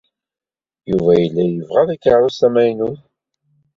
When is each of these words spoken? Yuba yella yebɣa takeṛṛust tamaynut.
Yuba 0.89 1.11
yella 1.21 1.43
yebɣa 1.45 1.89
takeṛṛust 1.89 2.39
tamaynut. 2.41 3.01